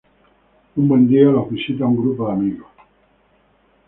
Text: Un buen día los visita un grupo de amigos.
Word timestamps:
Un 0.77 0.87
buen 0.87 1.07
día 1.07 1.25
los 1.25 1.47
visita 1.51 1.85
un 1.85 1.95
grupo 1.95 2.25
de 2.25 2.33
amigos. 2.33 2.67